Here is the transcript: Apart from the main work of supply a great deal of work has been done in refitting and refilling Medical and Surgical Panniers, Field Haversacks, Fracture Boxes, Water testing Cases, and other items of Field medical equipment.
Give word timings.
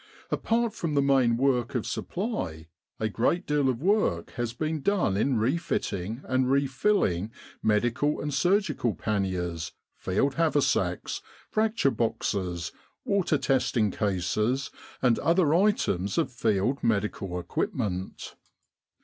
Apart 0.31 0.73
from 0.73 0.95
the 0.95 1.01
main 1.03 1.37
work 1.37 1.75
of 1.75 1.85
supply 1.85 2.65
a 2.99 3.07
great 3.07 3.45
deal 3.45 3.69
of 3.69 3.83
work 3.83 4.31
has 4.31 4.51
been 4.51 4.81
done 4.81 5.15
in 5.15 5.37
refitting 5.37 6.21
and 6.23 6.49
refilling 6.49 7.29
Medical 7.61 8.19
and 8.19 8.33
Surgical 8.33 8.95
Panniers, 8.95 9.73
Field 9.93 10.33
Haversacks, 10.37 11.21
Fracture 11.51 11.91
Boxes, 11.91 12.71
Water 13.05 13.37
testing 13.37 13.91
Cases, 13.91 14.71
and 15.03 15.19
other 15.19 15.53
items 15.53 16.17
of 16.17 16.31
Field 16.31 16.83
medical 16.83 17.39
equipment. 17.39 18.35